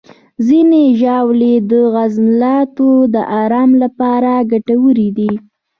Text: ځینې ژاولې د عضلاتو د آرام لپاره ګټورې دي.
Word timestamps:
ځینې 0.47 0.83
ژاولې 1.01 1.53
د 1.69 1.71
عضلاتو 1.97 2.89
د 3.13 3.15
آرام 3.41 3.71
لپاره 3.83 4.31
ګټورې 4.51 5.09
دي. 5.17 5.31